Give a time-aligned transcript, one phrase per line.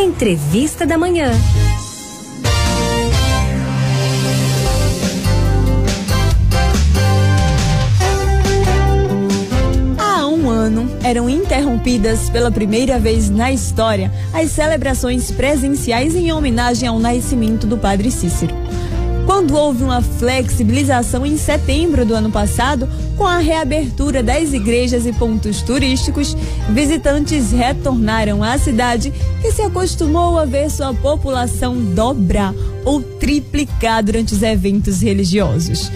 [0.00, 1.30] Entrevista da Manhã.
[11.10, 17.76] Eram interrompidas pela primeira vez na história as celebrações presenciais em homenagem ao nascimento do
[17.76, 18.54] Padre Cícero.
[19.26, 25.12] Quando houve uma flexibilização em setembro do ano passado, com a reabertura das igrejas e
[25.12, 26.36] pontos turísticos,
[26.70, 34.34] visitantes retornaram à cidade que se acostumou a ver sua população dobrar ou triplicar durante
[34.34, 35.90] os eventos religiosos.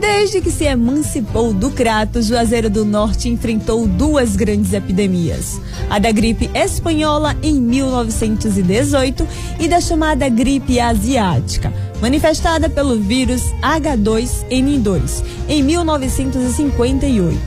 [0.00, 6.10] Desde que se emancipou do Crato, Juazeiro do Norte enfrentou duas grandes epidemias: a da
[6.10, 9.28] gripe espanhola em 1918
[9.60, 11.70] e da chamada gripe asiática,
[12.02, 17.38] manifestada pelo vírus H2N2 em 1958.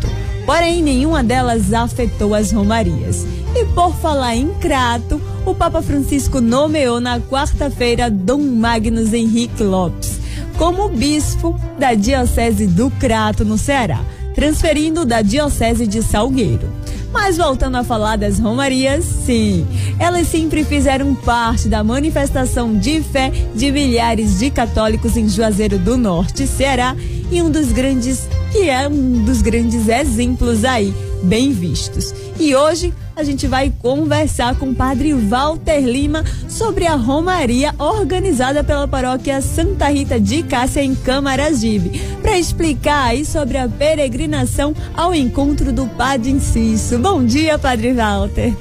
[0.48, 3.28] Porém, nenhuma delas afetou as romarias.
[3.54, 10.26] E por falar em Crato, o Papa Francisco nomeou na quarta-feira Dom Magnus Henrique Lopes
[10.58, 14.00] como bispo da Diocese do Crato, no Ceará,
[14.34, 16.70] transferindo da Diocese de Salgueiro.
[17.16, 19.66] Mas voltando a falar das romarias, sim,
[19.98, 25.98] elas sempre fizeram parte da manifestação de fé de milhares de católicos em Juazeiro do
[25.98, 26.94] Norte, Ceará,
[27.32, 30.94] e um dos grandes, que é um dos grandes exemplos aí,
[31.24, 32.14] bem vistos.
[32.38, 38.64] E hoje a gente vai conversar com o padre Walter Lima sobre a Romaria organizada
[38.64, 45.16] pela paróquia Santa Rita de Cássia em Camaragibe, para explicar aí sobre a peregrinação ao
[45.16, 47.00] encontro do Padre Inciso.
[47.00, 48.54] Bom dia, Padre Walter.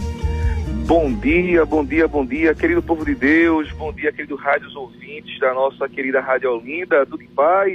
[0.86, 5.40] Bom dia, bom dia, bom dia, querido povo de Deus, bom dia, querido rádios ouvintes
[5.40, 7.72] da nossa querida Rádio Olinda, tudo em paz?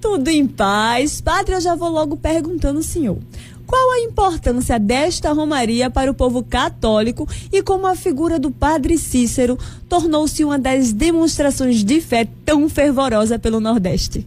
[0.00, 1.20] Tudo em paz.
[1.20, 3.18] Padre, eu já vou logo perguntando ao senhor.
[3.66, 8.98] Qual a importância desta romaria para o povo católico e como a figura do Padre
[8.98, 9.56] Cícero
[9.88, 14.26] tornou-se uma das demonstrações de fé tão fervorosa pelo Nordeste?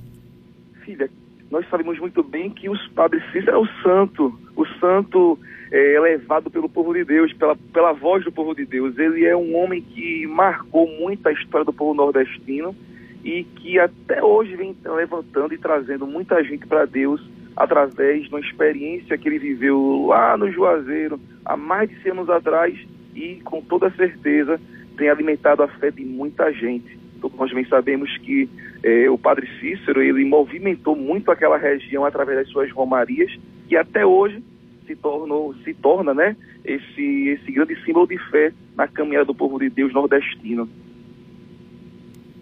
[0.83, 1.09] Filha,
[1.52, 5.39] nós sabemos muito bem que os Padre Cícero é o santo, o santo
[5.72, 8.97] é, elevado pelo povo de Deus, pela, pela voz do povo de Deus.
[8.97, 12.75] Ele é um homem que marcou muito a história do povo nordestino
[13.23, 17.22] e que até hoje vem levantando e trazendo muita gente para Deus
[17.57, 22.29] através de uma experiência que ele viveu lá no Juazeiro há mais de 100 anos
[22.29, 22.78] atrás
[23.16, 24.62] e com toda certeza
[24.95, 26.97] tem alimentado a fé de muita gente.
[27.18, 28.47] Então, nós bem sabemos que
[28.84, 33.35] eh, o Padre Cícero ele movimentou muito aquela região através das suas romarias
[33.68, 34.44] e até hoje
[34.85, 39.57] se tornou se torna né esse esse grande símbolo de fé na caminhada do povo
[39.57, 40.69] de Deus nordestino.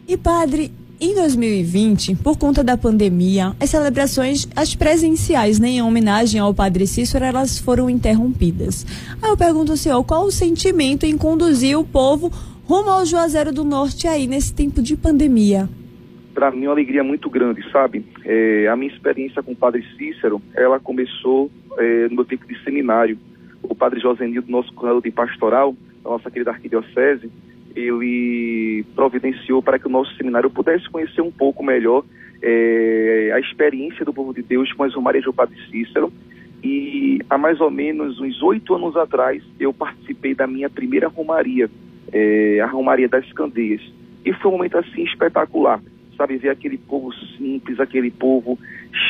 [0.08, 6.40] E padre, em 2020, por conta da pandemia, as celebrações, as presenciais, né, em homenagem
[6.40, 8.86] ao Padre Cícero, elas foram interrompidas.
[9.22, 12.32] Aí eu pergunto ao senhor, qual o sentimento em conduzir o povo
[12.66, 15.68] rumo ao Juazeiro do Norte aí nesse tempo de pandemia?
[16.34, 18.06] Para mim, é uma alegria muito grande, sabe?
[18.24, 22.62] É, a minha experiência com o Padre Cícero, ela começou é, no meu tempo de
[22.64, 23.18] seminário.
[23.64, 27.30] O Padre Josenildo, nosso coordenador de pastoral, da nossa querida arquidiocese,
[27.76, 32.04] ele providenciou para que o nosso seminário pudesse conhecer um pouco melhor
[32.42, 36.12] é, a experiência do povo de Deus com as romarias do Padre Cícero.
[36.64, 41.70] E há mais ou menos uns oito anos atrás, eu participei da minha primeira romaria,
[42.12, 43.82] é, a Romaria das Candeias.
[44.24, 45.80] E foi um momento assim espetacular,
[46.18, 46.38] sabe?
[46.38, 48.58] Ver aquele povo simples, aquele povo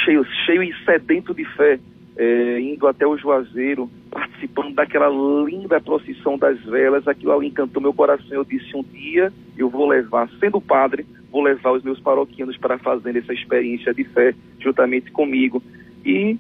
[0.04, 1.80] cheio, cheio e sedento de fé,
[2.18, 3.90] é, indo até o Juazeiro,
[4.36, 5.10] participando daquela
[5.46, 8.28] linda procissão das velas, aquilo ali encantou meu coração.
[8.30, 12.78] Eu disse: um dia eu vou levar, sendo padre, vou levar os meus paroquianos para
[12.78, 15.64] fazer essa experiência de fé juntamente comigo.
[16.06, 16.38] E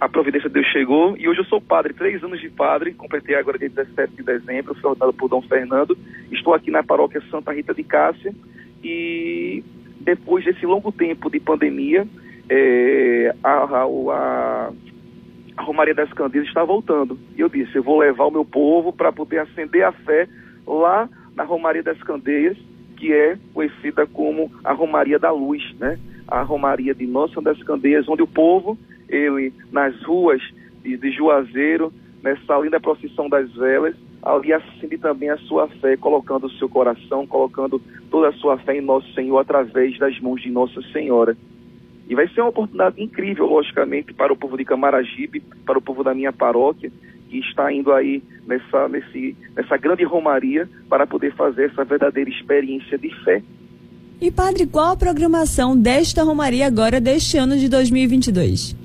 [0.00, 3.34] a providência de Deus chegou e hoje eu sou padre, três anos de padre, completei
[3.34, 5.96] agora dia 17 de dezembro, fui ordenado por Dom Fernando.
[6.30, 8.34] Estou aqui na paróquia Santa Rita de Cássia
[8.82, 9.62] e
[10.00, 12.06] depois desse longo tempo de pandemia,
[12.48, 14.72] é, a, a, a
[15.56, 17.18] a Romaria das Candeias está voltando.
[17.36, 20.28] E eu disse, eu vou levar o meu povo para poder acender a fé
[20.66, 22.56] lá na Romaria das Candeias,
[22.96, 25.98] que é conhecida como a Romaria da Luz, né?
[26.28, 28.76] A Romaria de Nossa das Candeias, onde o povo,
[29.08, 30.42] ele nas ruas
[30.82, 31.92] de, de Juazeiro,
[32.22, 37.26] nessa linda procissão das velas, ali acende também a sua fé, colocando o seu coração,
[37.26, 37.80] colocando
[38.10, 41.36] toda a sua fé em Nosso Senhor através das mãos de Nossa Senhora.
[42.08, 46.04] E vai ser uma oportunidade incrível, logicamente, para o povo de Camaragibe, para o povo
[46.04, 46.90] da minha paróquia,
[47.28, 52.96] que está indo aí nessa, nesse, nessa grande romaria para poder fazer essa verdadeira experiência
[52.96, 53.42] de fé.
[54.20, 58.76] E, padre, qual a programação desta romaria agora, deste ano de 2022?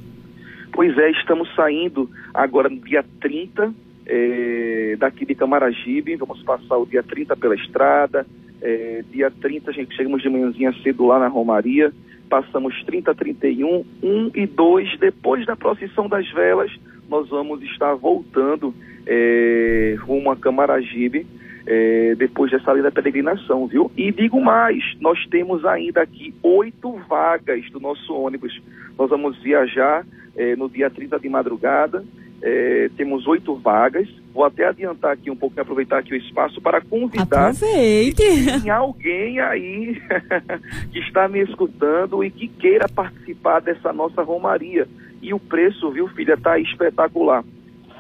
[0.74, 3.74] Pois é, estamos saindo agora no dia 30
[4.06, 8.26] é, daqui de Camaragibe, vamos passar o dia 30 pela estrada,
[8.62, 11.94] é, dia 30 a gente chegamos de manhãzinha cedo lá na Romaria,
[12.32, 16.72] passamos 30, 31, 1 e 2, depois da procissão das velas,
[17.10, 18.74] nós vamos estar voltando
[19.06, 21.28] é, rumo a Camaragibe,
[21.68, 23.92] é, depois dessa linda peregrinação, viu?
[23.98, 28.58] E digo mais, nós temos ainda aqui oito vagas do nosso ônibus.
[28.98, 30.06] Nós vamos viajar
[30.38, 32.02] é, no dia 30 de madrugada,
[32.42, 34.08] é, temos oito vagas.
[34.34, 38.24] Vou até adiantar aqui um pouco, aproveitar aqui o espaço para convidar Aproveite.
[38.70, 40.02] alguém aí
[40.92, 44.88] que está me escutando e que queira participar dessa nossa romaria.
[45.22, 47.44] E o preço, viu, filha, está espetacular.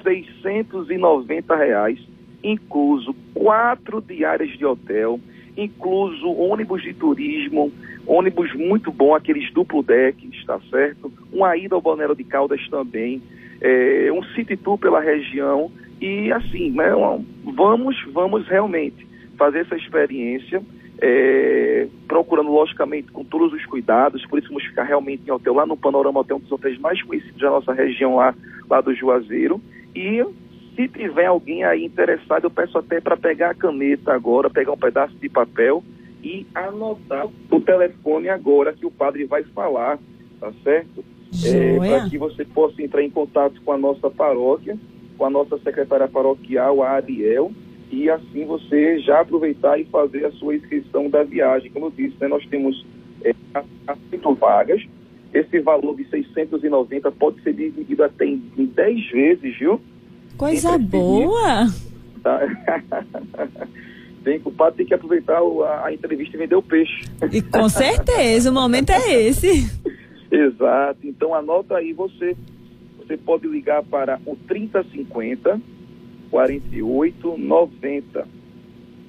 [0.04, 2.00] 690 reais
[2.44, 5.20] incluso quatro diárias de hotel,
[5.56, 7.72] incluso ônibus de turismo,
[8.06, 11.12] ônibus muito bom, aqueles duplo deck, está certo?
[11.32, 13.22] Uma ida ao Balneário de Caldas também,
[13.62, 15.72] é, um city tour pela região
[16.02, 16.92] e assim, né,
[17.44, 20.62] vamos, vamos realmente fazer essa experiência,
[21.00, 25.66] é, procurando logicamente com todos os cuidados, por isso vamos ficar realmente em hotel lá
[25.66, 28.36] no Panorama Hotel, um dos hotéis mais conhecidos da nossa região lá,
[28.70, 29.62] lá do Juazeiro,
[29.96, 30.24] e
[30.76, 34.78] se tiver alguém aí interessado, eu peço até para pegar a caneta agora, pegar um
[34.78, 35.84] pedaço de papel
[36.24, 40.00] e anotar o telefone agora que o padre vai falar,
[40.40, 41.04] tá certo?
[41.46, 44.78] É, para que você possa entrar em contato com a nossa paróquia,
[45.18, 47.52] com a nossa secretária paroquial, a Ariel,
[47.92, 51.72] e assim você já aproveitar e fazer a sua inscrição da viagem.
[51.72, 52.86] Como eu disse, né, nós temos
[53.24, 53.34] é,
[54.12, 54.82] oito vagas.
[55.34, 59.80] Esse valor de 690 pode ser dividido até em, em 10 vezes, viu?
[60.38, 61.68] Coisa boa!
[62.22, 62.40] Tá?
[64.24, 67.06] tem, o padre tem que aproveitar a, a, entrevista e vender o peixe.
[67.32, 69.70] E com certeza, o momento é esse.
[70.32, 71.06] Exato.
[71.06, 72.38] Então anota aí você.
[72.98, 75.62] Você pode ligar para o 3050
[76.30, 78.28] 4890.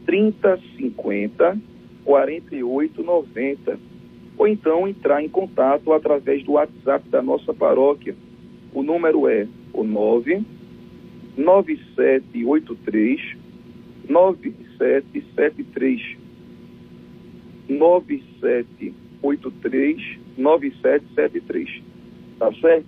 [0.04, 1.58] 3050
[2.04, 3.78] 4890.
[4.36, 8.16] Ou então entrar em contato através do WhatsApp da nossa paróquia.
[8.74, 10.42] O número é o 9
[11.36, 13.36] 9783
[14.08, 16.16] 9773
[17.68, 19.01] 9783
[20.36, 21.82] 9773.
[22.38, 22.86] Tá certo?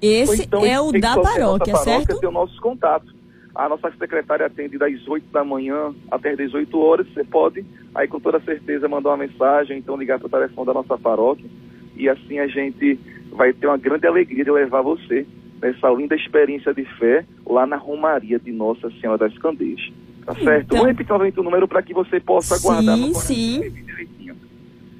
[0.00, 2.18] Esse então, é o da paróquia, paróquia, certo?
[2.18, 3.14] Tem o nosso contato.
[3.54, 7.06] A nossa secretária atende das 8 da manhã até as 18 horas.
[7.12, 7.64] Você pode,
[7.94, 11.48] aí com toda certeza, mandar uma mensagem, então ligar para o telefone da nossa paróquia.
[11.96, 12.98] E assim a gente
[13.30, 15.26] vai ter uma grande alegria de levar você
[15.60, 19.80] nessa linda experiência de fé lá na Romaria de Nossa Senhora das Candeias.
[20.24, 20.64] Tá certo?
[20.64, 20.78] Então...
[20.78, 22.96] Vou repetir novamente o número para que você possa sim, guardar.
[22.96, 23.72] Sim, sim.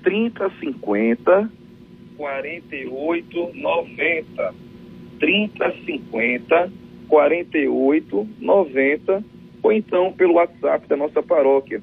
[0.02, 1.50] 3050
[2.16, 4.54] 4890.
[5.18, 6.72] 3050
[7.08, 9.24] 4890
[9.62, 11.80] ou então pelo WhatsApp da nossa paróquia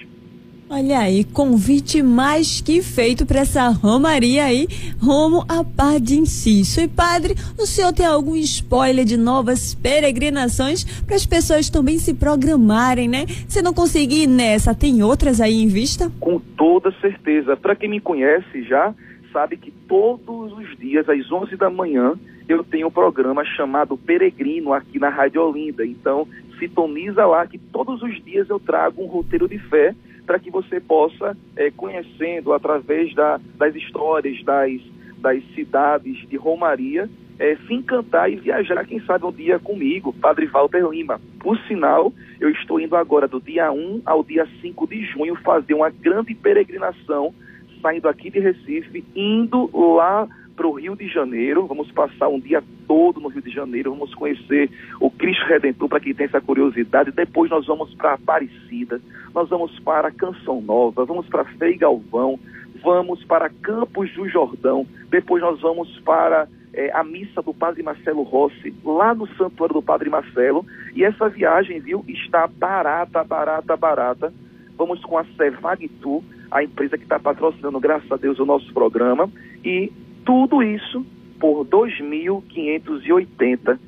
[0.71, 4.67] Olha aí, convite mais que feito para essa romaria aí,
[5.01, 6.79] rumo a Padre Inciso.
[6.79, 12.13] E padre, o senhor tem algum spoiler de novas peregrinações para as pessoas também se
[12.13, 13.25] programarem, né?
[13.47, 16.11] Se não conseguir ir nessa, tem outras aí em vista?
[16.19, 17.57] Com toda certeza.
[17.57, 18.93] Para quem me conhece já,
[19.33, 22.13] sabe que todos os dias, às 11 da manhã,
[22.47, 25.83] eu tenho um programa chamado Peregrino aqui na Rádio Olinda.
[25.83, 26.27] Então,
[26.59, 29.95] sintoniza lá que todos os dias eu trago um roteiro de fé
[30.29, 34.79] para que você possa, é, conhecendo através da, das histórias das,
[35.17, 37.09] das cidades de Romaria,
[37.39, 41.19] é, se encantar e viajar, quem sabe um dia comigo, Padre Walter Lima.
[41.39, 45.73] Por sinal, eu estou indo agora do dia 1 ao dia 5 de junho fazer
[45.73, 47.33] uma grande peregrinação,
[47.81, 50.27] saindo aqui de Recife, indo lá
[50.59, 51.65] para o Rio de Janeiro.
[51.65, 53.91] Vamos passar um dia todo no Rio de Janeiro.
[53.91, 57.11] Vamos conhecer o Cristo Redentor para quem tem essa curiosidade.
[57.11, 58.99] Depois nós vamos para Aparecida,
[59.33, 62.37] nós vamos para Canção Nova, vamos para Frei Galvão,
[62.83, 64.85] vamos para Campos do Jordão.
[65.09, 69.81] Depois nós vamos para é, a missa do Padre Marcelo Rossi, lá no Santuário do
[69.81, 70.65] Padre Marcelo.
[70.93, 74.33] E essa viagem, viu, está barata, barata, barata.
[74.77, 79.31] Vamos com a Cevagtu, a empresa que está patrocinando, graças a Deus, o nosso programa.
[79.63, 79.89] E
[80.29, 81.03] tudo isso
[81.39, 83.79] por 2.580.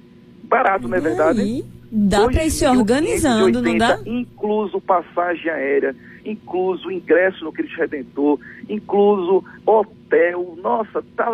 [0.45, 1.63] Barato, não é verdade?
[1.91, 4.00] Dá para ir se organizando, não dá?
[4.07, 5.95] Incluso passagem aérea,
[6.25, 10.57] incluso ingresso no Cristo Redentor, incluso hotel.
[10.63, 11.27] Nossa, tá,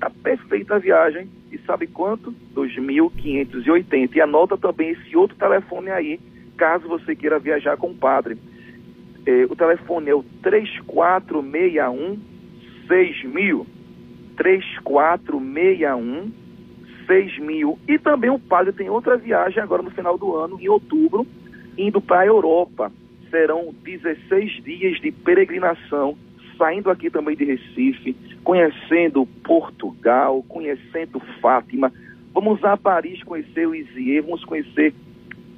[0.00, 1.30] tá perfeita a viagem.
[1.52, 2.34] E sabe quanto?
[2.56, 4.16] 2.580.
[4.16, 6.18] E anota também esse outro telefone aí,
[6.56, 8.36] caso você queira viajar com o padre.
[9.24, 12.18] É, o telefone é o 3461
[12.88, 13.77] 6000.
[14.38, 16.32] 3461
[17.06, 17.78] 6000.
[17.88, 21.26] E também o padre tem outra viagem agora no final do ano, em outubro,
[21.76, 22.92] indo para a Europa.
[23.30, 26.16] Serão 16 dias de peregrinação,
[26.56, 28.14] saindo aqui também de Recife,
[28.44, 31.92] conhecendo Portugal, conhecendo Fátima.
[32.32, 34.94] Vamos a Paris conhecer o Isier, vamos conhecer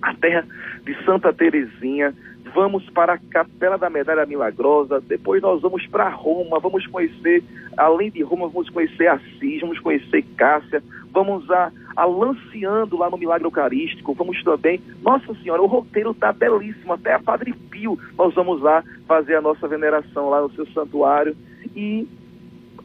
[0.02, 0.46] a terra
[0.84, 2.14] de Santa Terezinha,
[2.54, 7.42] vamos para a Capela da Medalha Milagrosa, depois nós vamos para Roma, vamos conhecer,
[7.76, 13.46] além de Roma, vamos conhecer Assis, vamos conhecer Cássia, vamos a, a lá no Milagre
[13.46, 18.60] Eucarístico, vamos também, Nossa Senhora, o roteiro está belíssimo, até a Padre Pio, nós vamos
[18.60, 21.36] lá fazer a nossa veneração lá no seu santuário.
[21.76, 22.08] E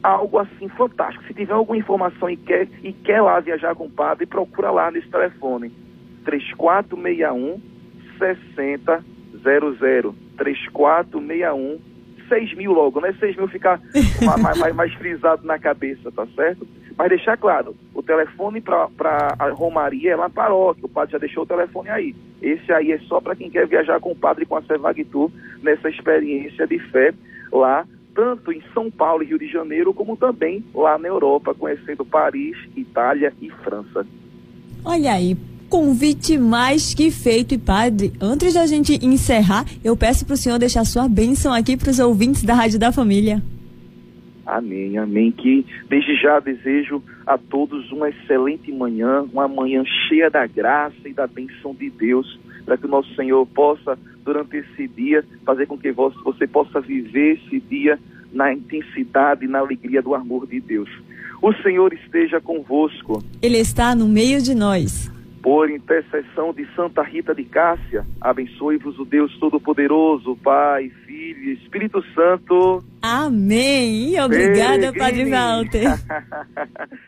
[0.02, 1.24] algo assim fantástico.
[1.24, 4.90] Se tiver alguma informação e quer, e quer lá viajar com o padre, procura lá
[4.90, 5.72] nesse telefone
[6.26, 7.60] 3461
[8.18, 11.78] 6000 3461
[12.28, 13.14] 6 mil logo, né?
[13.18, 13.80] 6 mil ficar
[14.42, 16.66] mais, mais, mais, frisado na cabeça, tá certo?
[16.98, 18.88] Mas deixar claro, o telefone para
[19.38, 22.14] a Romaria é lá paróquia, o padre já deixou o telefone aí.
[22.40, 25.30] Esse aí é só para quem quer viajar com o padre com a Sevagtur
[25.62, 27.12] nessa experiência de fé
[27.52, 32.04] lá, tanto em São Paulo e Rio de Janeiro, como também lá na Europa, conhecendo
[32.04, 34.06] Paris, Itália e França.
[34.84, 35.36] Olha aí,
[35.68, 37.54] convite mais que feito.
[37.54, 41.76] E padre, antes da gente encerrar, eu peço para o senhor deixar sua bênção aqui
[41.76, 43.42] para os ouvintes da Rádio da Família.
[44.46, 45.32] Amém, amém.
[45.32, 51.12] Que desde já desejo a todos uma excelente manhã, uma manhã cheia da graça e
[51.12, 55.76] da bênção de Deus, para que o nosso Senhor possa, durante esse dia, fazer com
[55.76, 57.98] que você possa viver esse dia
[58.32, 60.88] na intensidade e na alegria do amor de Deus.
[61.42, 63.22] O Senhor esteja convosco.
[63.42, 65.10] Ele está no meio de nós
[65.46, 72.02] por intercessão de Santa Rita de Cássia, abençoe-vos o Deus Todo-Poderoso, Pai, Filho e Espírito
[72.12, 72.82] Santo.
[73.00, 74.20] Amém.
[74.20, 75.86] Obrigada, Padre Walter.